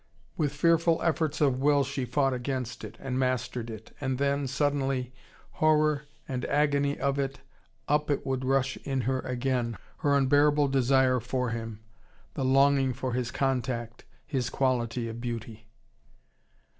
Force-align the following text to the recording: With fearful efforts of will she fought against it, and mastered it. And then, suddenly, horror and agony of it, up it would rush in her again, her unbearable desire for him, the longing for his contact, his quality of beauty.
With 0.35 0.51
fearful 0.51 0.99
efforts 1.03 1.41
of 1.41 1.59
will 1.59 1.83
she 1.83 2.05
fought 2.05 2.33
against 2.33 2.83
it, 2.83 2.97
and 2.99 3.19
mastered 3.19 3.69
it. 3.69 3.95
And 4.01 4.17
then, 4.17 4.47
suddenly, 4.47 5.13
horror 5.61 6.05
and 6.27 6.43
agony 6.45 6.97
of 6.99 7.19
it, 7.19 7.41
up 7.87 8.09
it 8.09 8.25
would 8.25 8.43
rush 8.43 8.77
in 8.77 9.01
her 9.01 9.19
again, 9.19 9.77
her 9.99 10.17
unbearable 10.17 10.69
desire 10.69 11.19
for 11.19 11.51
him, 11.51 11.81
the 12.33 12.43
longing 12.43 12.93
for 12.93 13.13
his 13.13 13.29
contact, 13.29 14.05
his 14.25 14.49
quality 14.49 15.07
of 15.07 15.21
beauty. 15.21 15.67